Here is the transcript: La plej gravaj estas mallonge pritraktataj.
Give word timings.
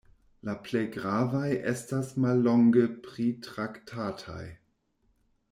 La 0.47 0.53
plej 0.67 0.81
gravaj 0.95 1.49
estas 1.73 2.09
mallonge 2.25 2.87
pritraktataj. 3.09 4.43